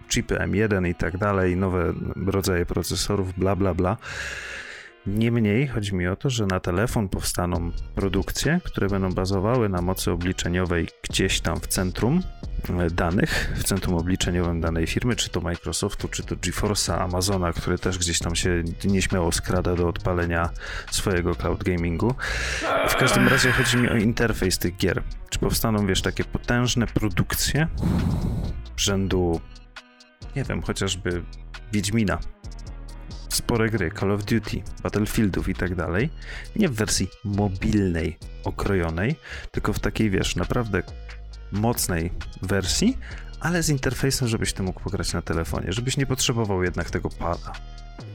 [0.08, 1.92] chipy M1 i tak dalej, nowe
[2.26, 3.96] rodzaje procesorów, bla, bla, bla.
[5.06, 10.10] Niemniej chodzi mi o to, że na telefon powstaną produkcje, które będą bazowały na mocy
[10.10, 12.22] obliczeniowej gdzieś tam w centrum
[12.68, 17.78] e, danych, w centrum obliczeniowym danej firmy, czy to Microsoftu, czy to GeForce'a, Amazona, który
[17.78, 20.50] też gdzieś tam się nieśmiało skrada do odpalenia
[20.90, 22.14] swojego cloud gamingu.
[22.88, 25.02] W każdym razie chodzi mi o interfejs tych gier.
[25.30, 27.68] Czy powstaną, wiesz, takie potężne produkcje
[28.76, 29.40] rzędu,
[30.36, 31.22] nie wiem, chociażby
[31.72, 32.18] Wiedźmina,
[33.46, 36.10] spore gry, Call of Duty, Battlefieldów i tak dalej,
[36.56, 39.16] nie w wersji mobilnej, okrojonej,
[39.50, 40.82] tylko w takiej, wiesz, naprawdę
[41.52, 42.98] mocnej wersji,
[43.40, 47.52] ale z interfejsem, żebyś ty mógł pograć na telefonie, żebyś nie potrzebował jednak tego pada.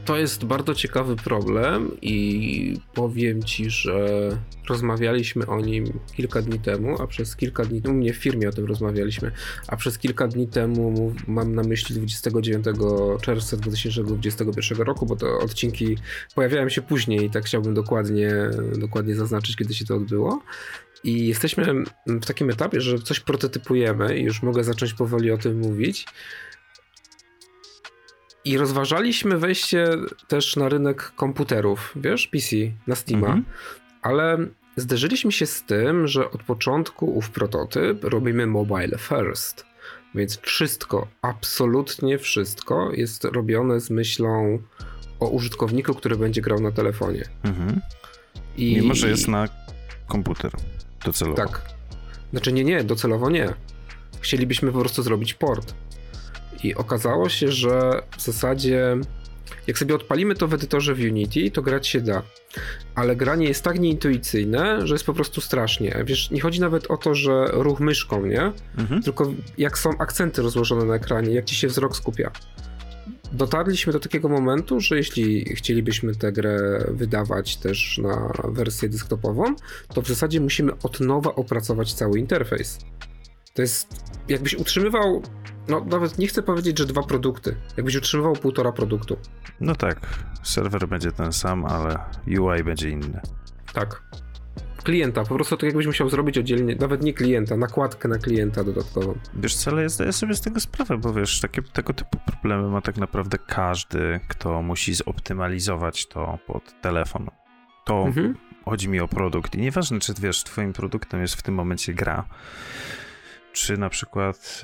[0.04, 4.28] To jest bardzo ciekawy problem i powiem ci, że
[4.68, 8.52] rozmawialiśmy o nim kilka dni temu, a przez kilka dni, u mnie w firmie o
[8.52, 9.32] tym rozmawialiśmy,
[9.66, 12.64] a przez kilka dni temu mam na myśli 29
[13.20, 15.96] czerwca 2021 roku, bo te odcinki
[16.34, 18.32] pojawiają się później i tak chciałbym dokładnie,
[18.78, 20.42] dokładnie zaznaczyć, kiedy się to odbyło.
[21.04, 25.58] I jesteśmy w takim etapie, że coś prototypujemy i już mogę zacząć powoli o tym
[25.58, 26.06] mówić.
[28.44, 29.88] I rozważaliśmy wejście
[30.28, 33.44] też na rynek komputerów, wiesz, PC, na Steama, mhm.
[34.02, 34.38] ale
[34.76, 39.66] zderzyliśmy się z tym, że od początku ów prototyp robimy mobile first.
[40.14, 44.58] Więc wszystko, absolutnie wszystko jest robione z myślą
[45.20, 47.24] o użytkowniku, który będzie grał na telefonie.
[47.42, 47.80] Mhm.
[48.56, 48.76] I...
[48.76, 49.48] Mimo, że jest na
[50.08, 50.52] komputer
[51.04, 51.36] docelowo.
[51.36, 51.62] Tak.
[52.30, 53.54] Znaczy nie, nie, docelowo nie.
[54.20, 55.74] Chcielibyśmy po prostu zrobić port.
[56.62, 58.96] I okazało się, że w zasadzie
[59.66, 62.22] jak sobie odpalimy to w edytorze w Unity, to grać się da.
[62.94, 66.04] Ale granie jest tak nieintuicyjne, że jest po prostu strasznie.
[66.04, 68.52] Wiesz, nie chodzi nawet o to, że ruch myszką, nie?
[68.78, 69.02] Mhm.
[69.02, 72.30] Tylko jak są akcenty rozłożone na ekranie, jak ci się wzrok skupia.
[73.32, 79.44] Dotarliśmy do takiego momentu, że jeśli chcielibyśmy tę grę wydawać też na wersję desktopową,
[79.94, 82.78] to w zasadzie musimy od nowa opracować cały interfejs.
[83.54, 83.88] To jest,
[84.28, 85.22] jakbyś utrzymywał
[85.68, 87.56] no nawet nie chcę powiedzieć, że dwa produkty.
[87.76, 89.16] Jakbyś utrzymywał półtora produktu.
[89.60, 90.00] No tak,
[90.42, 93.20] serwer będzie ten sam, ale UI będzie inny.
[93.72, 94.02] Tak.
[94.82, 95.24] Klienta.
[95.24, 99.14] Po prostu tak jakbyś musiał zrobić oddzielnie, nawet nie klienta, nakładkę na klienta dodatkową.
[99.34, 102.68] Wiesz co, ale ja zdaję sobie z tego sprawę, bo wiesz, takie, tego typu problemy
[102.68, 107.30] ma tak naprawdę każdy, kto musi zoptymalizować to pod telefon.
[107.84, 108.34] To mhm.
[108.64, 112.24] chodzi mi o produkt i nieważne, czy wiesz, twoim produktem jest w tym momencie gra,
[113.52, 114.62] czy na przykład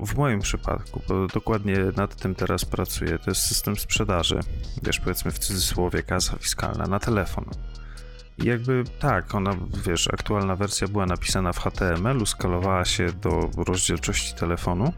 [0.00, 4.40] e, w moim przypadku, bo dokładnie nad tym teraz pracuję, to jest system sprzedaży,
[4.82, 7.44] wiesz, powiedzmy w cudzysłowie, kasa fiskalna na telefon.
[8.38, 14.92] Jakby tak, ona, wiesz, aktualna wersja była napisana w HTML-u, skalowała się do rozdzielczości telefonu,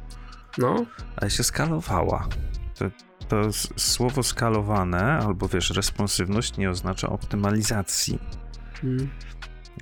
[0.58, 0.86] no.
[1.16, 2.28] ale się skalowała.
[2.74, 2.84] To,
[3.28, 8.18] to słowo skalowane, albo wiesz, responsywność nie oznacza optymalizacji.
[8.80, 9.10] Hmm.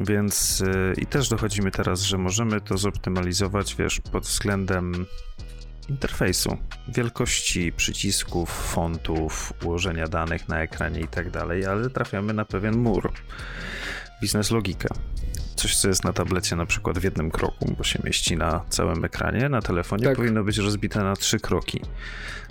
[0.01, 5.07] Więc yy, i też dochodzimy teraz, że możemy to zoptymalizować, wiesz, pod względem
[5.89, 6.57] interfejsu,
[6.89, 11.31] wielkości przycisków, fontów, ułożenia danych na ekranie i tak
[11.67, 13.13] ale trafiamy na pewien mur.
[14.21, 14.95] Biznes logika.
[15.63, 19.05] Coś, co jest na tablecie na przykład w jednym kroku, bo się mieści na całym
[19.05, 20.17] ekranie, na telefonie tak.
[20.17, 21.81] powinno być rozbite na trzy kroki.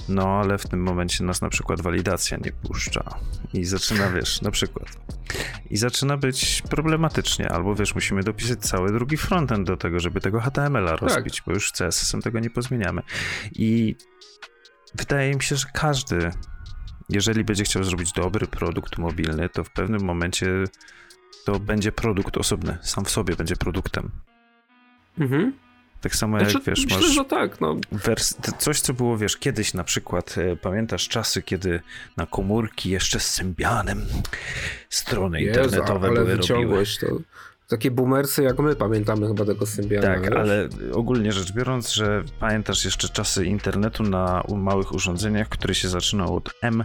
[0.09, 3.03] No, ale w tym momencie nas na przykład walidacja nie puszcza.
[3.53, 4.87] I zaczyna, wiesz, na przykład.
[5.69, 10.39] I zaczyna być problematycznie, albo wiesz, musimy dopisać cały drugi frontend do tego, żeby tego
[10.39, 11.01] HTML-a tak.
[11.01, 11.45] rozbić, tak.
[11.45, 13.01] bo już CSS-em tego nie pozmieniamy.
[13.55, 13.95] I
[14.95, 16.31] wydaje mi się, że każdy,
[17.09, 20.47] jeżeli będzie chciał zrobić dobry produkt mobilny, to w pewnym momencie
[21.45, 24.11] to będzie produkt osobny, sam w sobie będzie produktem.
[25.19, 25.53] Mhm.
[26.01, 27.15] Tak samo znaczy, jak wiesz, myślę, masz.
[27.15, 27.75] Że tak, no.
[27.93, 31.79] Wers- coś, co było, wiesz, kiedyś na przykład, e, pamiętasz czasy, kiedy
[32.17, 34.05] na komórki jeszcze z Symbianem
[34.89, 36.83] strony Jezu, internetowe ale były robiły.
[36.99, 37.17] To
[37.67, 40.07] takie boomersy jak my pamiętamy chyba tego Symbiana.
[40.07, 40.33] Tak, wiesz?
[40.33, 46.35] ale ogólnie rzecz biorąc, że pamiętasz jeszcze czasy internetu na małych urządzeniach, który się zaczynał
[46.35, 46.83] od M.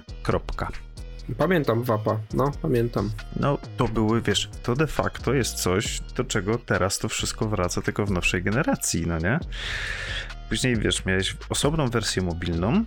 [1.39, 3.11] Pamiętam WAPA, no pamiętam.
[3.41, 7.83] No to były, wiesz, to de facto jest coś, do czego teraz to wszystko wraca
[7.83, 9.39] tylko w nowszej generacji, no nie?
[10.49, 12.85] Później, wiesz, miałeś osobną wersję mobilną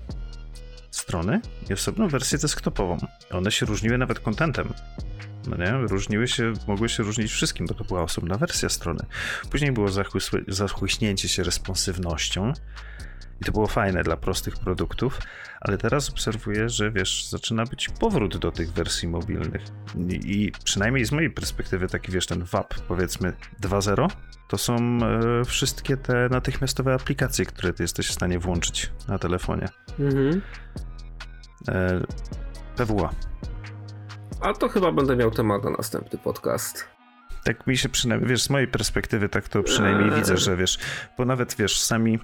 [0.91, 2.97] strony i osobną wersję desktopową.
[3.31, 4.73] One się różniły nawet kontentem.
[5.47, 5.71] No nie?
[5.71, 9.05] Różniły się, mogły się różnić wszystkim, bo to była osobna wersja strony.
[9.51, 9.87] Później było
[10.47, 12.53] zachłyśnięcie się responsywnością,
[13.41, 15.19] i to było fajne dla prostych produktów,
[15.61, 19.61] ale teraz obserwuję, że wiesz, zaczyna być powrót do tych wersji mobilnych.
[20.09, 24.07] I, i przynajmniej z mojej perspektywy taki wiesz, ten WAP powiedzmy 2.0
[24.47, 29.67] to są e, wszystkie te natychmiastowe aplikacje, które ty jesteś w stanie włączyć na telefonie.
[29.99, 30.41] Mhm.
[31.67, 32.01] E,
[32.75, 33.09] PWA.
[34.41, 36.87] A to chyba będę miał temat na następny podcast.
[37.43, 40.15] Tak mi się przynajmniej, wiesz, z mojej perspektywy tak to przynajmniej eee.
[40.15, 40.79] widzę, że wiesz,
[41.17, 42.19] bo nawet wiesz, sami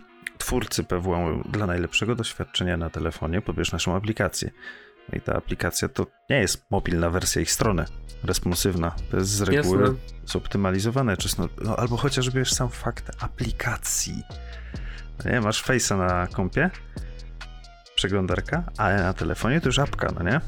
[0.45, 4.51] twórcy PWA dla najlepszego doświadczenia na telefonie pobierz naszą aplikację.
[5.13, 7.85] I ta aplikacja to nie jest mobilna wersja ich strony,
[8.23, 8.95] responsywna.
[9.11, 9.95] To jest z reguły Jasne.
[10.25, 11.17] zoptymalizowane.
[11.61, 14.23] No, albo chociażby już sam fakt aplikacji.
[15.25, 16.69] No nie, masz Face'a na kompie,
[17.95, 20.41] przeglądarka, ale na telefonie to już apka, no nie?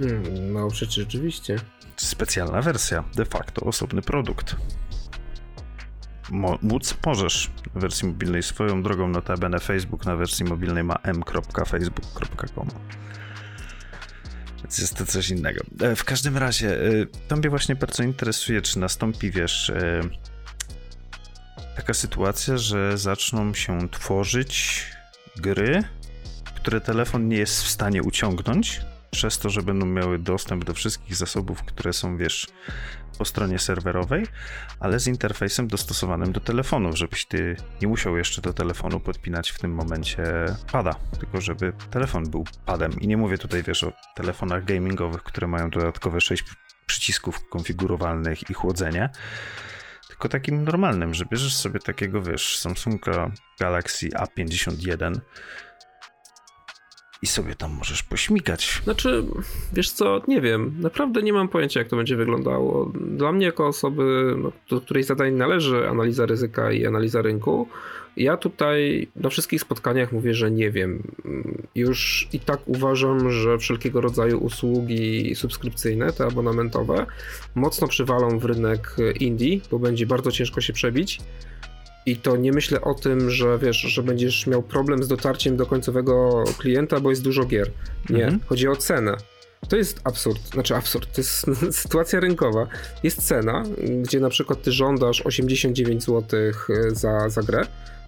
[0.00, 1.56] Mm, no przecież rzeczywiście.
[1.96, 4.56] Specjalna wersja, de facto osobny produkt
[6.30, 12.68] mo móc możesz w wersji mobilnej swoją drogą notabene Facebook na wersji mobilnej ma m.facebook.com
[14.68, 15.60] więc jest to coś innego.
[15.80, 20.00] E, w każdym razie, e, to mnie właśnie bardzo interesuje, czy nastąpi, wiesz, e,
[21.76, 24.86] taka sytuacja, że zaczną się tworzyć
[25.36, 25.82] gry,
[26.56, 31.16] które telefon nie jest w stanie uciągnąć, przez to, że będą miały dostęp do wszystkich
[31.16, 32.46] zasobów, które są, wiesz,
[33.18, 34.26] po stronie serwerowej,
[34.80, 39.58] ale z interfejsem dostosowanym do telefonów, żebyś ty nie musiał jeszcze do telefonu podpinać w
[39.58, 40.24] tym momencie
[40.72, 42.92] pada, tylko żeby telefon był padem.
[43.00, 46.44] I nie mówię tutaj, wiesz, o telefonach gamingowych, które mają dodatkowe 6
[46.86, 49.10] przycisków konfigurowalnych i chłodzenie,
[50.08, 55.20] tylko takim normalnym, że bierzesz sobie takiego, wiesz, Samsunga Galaxy A51
[57.22, 58.80] i sobie tam możesz pośmigać.
[58.84, 59.24] Znaczy,
[59.72, 62.92] wiesz co, nie wiem, naprawdę nie mam pojęcia, jak to będzie wyglądało.
[62.94, 67.68] Dla mnie, jako osoby, no, do której zadań należy analiza ryzyka i analiza rynku,
[68.16, 71.02] ja tutaj na wszystkich spotkaniach mówię, że nie wiem.
[71.74, 77.06] Już i tak uważam, że wszelkiego rodzaju usługi subskrypcyjne, te abonamentowe,
[77.54, 81.20] mocno przywalą w rynek indie, bo będzie bardzo ciężko się przebić.
[82.08, 85.66] I to nie myślę o tym, że wiesz, że będziesz miał problem z dotarciem do
[85.66, 87.70] końcowego klienta, bo jest dużo gier.
[88.10, 88.40] Nie, mhm.
[88.46, 89.16] chodzi o cenę.
[89.68, 91.46] To jest absurd, znaczy absurd, to jest
[91.82, 92.66] sytuacja rynkowa.
[93.02, 93.62] Jest cena,
[94.02, 97.62] gdzie na przykład ty żądasz 89 zł e, za, za grę,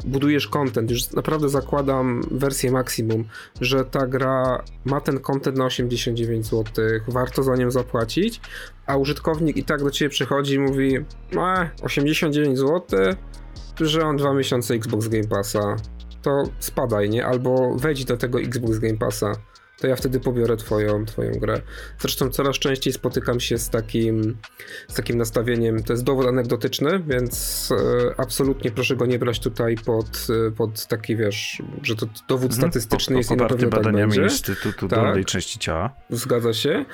[0.05, 3.25] budujesz content, już naprawdę zakładam wersję maksimum,
[3.61, 6.65] że ta gra ma ten content na 89 zł,
[7.09, 8.41] warto za nią zapłacić,
[8.87, 10.97] a użytkownik i tak do ciebie przychodzi i mówi,
[11.37, 12.81] e, 89 zł,
[13.81, 15.77] że on dwa miesiące Xbox Game Passa,
[16.23, 17.27] to spadaj, nie?
[17.27, 19.33] Albo wejdź do tego Xbox Game Passa
[19.81, 21.61] to ja wtedy pobiorę twoją, twoją grę.
[21.99, 24.37] Zresztą coraz częściej spotykam się z takim,
[24.89, 25.83] z takim nastawieniem.
[25.83, 30.87] To jest dowód anegdotyczny, więc e, absolutnie proszę go nie brać tutaj pod, e, pod
[30.87, 32.53] taki, wiesz, że to dowód mhm.
[32.53, 34.99] statystyczny jest i na pewno tak Instytutu tak.
[34.99, 35.91] Dolnej Części Ciała.
[36.11, 36.85] Zgadza się.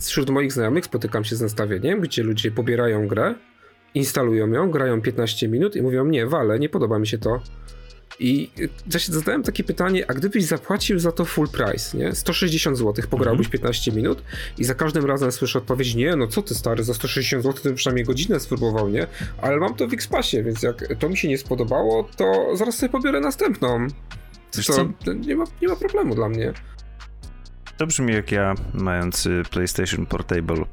[0.00, 3.34] Wśród moich znajomych spotykam się z nastawieniem, gdzie ludzie pobierają grę,
[3.94, 7.40] instalują ją, grają 15 minut i mówią, nie, wale, nie podoba mi się to
[8.18, 8.50] i
[8.92, 12.14] ja się zadałem takie pytanie, a gdybyś zapłacił za to full price, nie?
[12.14, 13.52] 160 zł, pograłbyś mhm.
[13.52, 14.22] 15 minut
[14.58, 17.74] i za każdym razem słyszę odpowiedź, nie, no co ty stary, za 160 zł to
[17.74, 19.06] przynajmniej godzinę spróbował, nie?
[19.42, 22.90] Ale mam to w Xpassie, więc jak to mi się nie spodobało, to zaraz sobie
[22.90, 23.86] pobiorę następną.
[25.04, 26.52] To nie ma, nie ma problemu dla mnie.
[27.76, 30.64] To brzmi jak ja, mający PlayStation Portable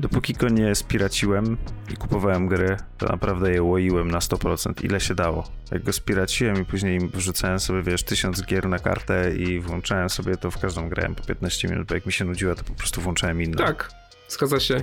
[0.00, 1.56] Dopóki go nie spiraciłem
[1.92, 5.48] i kupowałem gry, to naprawdę je łoiłem na 100%, ile się dało.
[5.72, 10.36] Jak go spiraciłem i później wrzucałem sobie, wiesz, tysiąc gier na kartę i włączałem sobie
[10.36, 13.00] to w każdą grę po 15 minut, bo jak mi się nudziło, to po prostu
[13.00, 13.56] włączałem inną.
[13.56, 13.90] Tak,
[14.28, 14.82] zgadza się.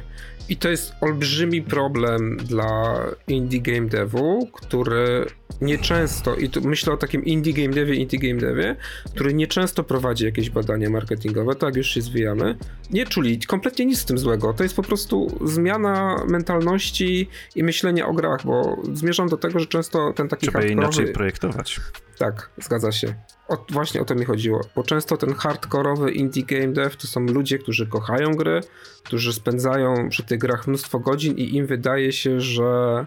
[0.49, 5.25] I to jest olbrzymi problem dla indie game devu, który
[5.61, 8.75] nieczęsto, i tu myślę o takim indie game devie, indie game devie,
[9.15, 12.57] który nieczęsto prowadzi jakieś badania marketingowe, tak już się zwijamy,
[12.91, 14.53] nie czuli kompletnie nic z tym złego.
[14.53, 19.65] To jest po prostu zmiana mentalności i myślenia o grach, bo zmierzam do tego, że
[19.65, 20.95] często ten taki Trzeba hardkorowy...
[20.95, 21.79] inaczej projektować.
[22.23, 23.13] Tak, zgadza się.
[23.47, 27.19] O, właśnie o to mi chodziło, bo często ten hardkorowy indie game dev to są
[27.19, 28.61] ludzie, którzy kochają gry,
[29.03, 33.05] którzy spędzają przy tych grach mnóstwo godzin i im wydaje się, że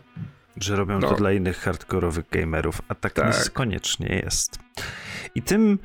[0.56, 1.08] że robią no.
[1.08, 3.44] to dla innych hardkorowych gamerów, a tak, tak.
[3.44, 4.58] niekoniecznie jest.
[5.34, 5.78] I tym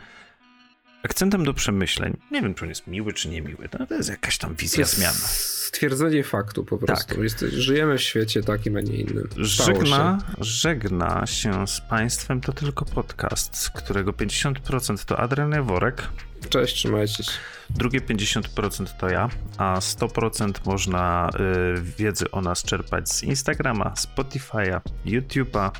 [1.04, 4.38] akcentem do przemyśleń, nie wiem, czy on jest miły, czy niemiły, no, to jest jakaś
[4.38, 5.61] tam wizja jest zmiana.
[5.82, 7.16] Stwierdzenie faktu po prostu.
[7.16, 7.24] Tak.
[7.24, 9.28] Jest, żyjemy w świecie takim, a nie innym.
[9.38, 10.44] żegna, się.
[10.44, 16.04] żegna się z państwem to tylko podcast, z którego 50% to Adrian Jaworek.
[16.50, 17.32] Cześć, trzymajcie się.
[17.70, 21.30] Drugie 50% to ja, a 100% można
[21.78, 25.72] y, wiedzy o nas czerpać z Instagrama, Spotify'a, YouTube'a,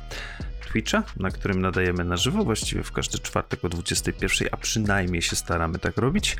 [0.72, 5.36] Twitcha, na którym nadajemy na żywo, właściwie w każdy czwartek o 21, a przynajmniej się
[5.36, 6.36] staramy tak robić,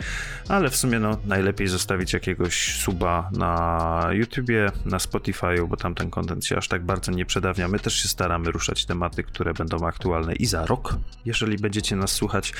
[0.48, 6.10] ale w sumie no, najlepiej zostawić jakiegoś suba na YouTubie, na Spotify'u, bo tam ten
[6.10, 7.68] kontent się aż tak bardzo nie przedawnia.
[7.68, 12.12] My też się staramy ruszać tematy, które będą aktualne i za rok, jeżeli będziecie nas
[12.12, 12.52] słuchać.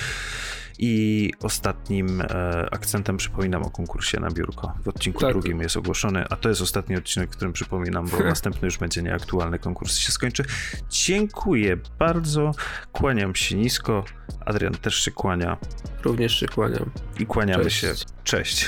[0.85, 2.27] I ostatnim e,
[2.71, 4.73] akcentem przypominam o konkursie na biurko.
[4.85, 5.31] W odcinku tak.
[5.31, 9.59] drugim jest ogłoszony, a to jest ostatni odcinek, którym przypominam, bo następny już będzie nieaktualny.
[9.59, 10.45] Konkurs się skończy.
[10.91, 12.51] Dziękuję bardzo.
[12.93, 14.05] Kłaniam się nisko.
[14.47, 15.57] Adrian też się kłania.
[16.05, 16.91] Również się kłaniam.
[17.21, 17.81] I kłaniamy Cześć.
[17.81, 17.95] się.
[18.25, 18.67] Cześć.